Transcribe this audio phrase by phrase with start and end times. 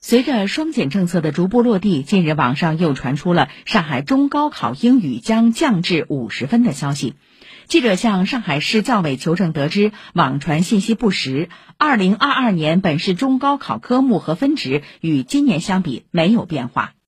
[0.00, 7.14] 随着双减政策的逐步落地近日网上又传出了上海中高考英语将降至五十分的消息。
[7.66, 11.48] 记者向上海市教委求证得知网传信息不实
[11.78, 16.94] 二零二二年本市中高考科目和分值与今年相比没有变化。